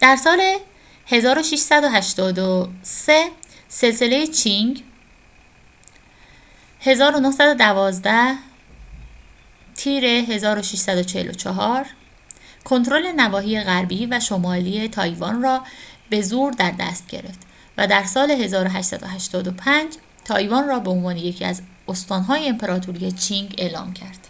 در 0.00 0.16
سال 0.16 0.40
1683، 1.06 1.10
سلسله 3.68 4.26
چینگ 4.26 4.84
1644-1912 6.80 6.84
کنترل 12.64 13.12
نواحی 13.16 13.64
غربی 13.64 14.06
و 14.06 14.20
شمالی 14.20 14.88
تایوان 14.88 15.42
را 15.42 15.64
به 16.10 16.22
زور 16.22 16.52
در 16.52 16.70
دست 16.80 17.06
گرفت 17.08 17.40
و 17.78 17.86
در 17.86 18.04
سال 18.04 18.30
1885 18.30 19.96
تایوان 20.24 20.68
را 20.68 20.78
به‌عنوان 20.78 21.16
یکی 21.16 21.44
از 21.44 21.62
استان‌های 21.88 22.48
امپراطوری 22.48 23.12
چینگ 23.12 23.54
اعلام 23.58 23.92
کرد 23.94 24.28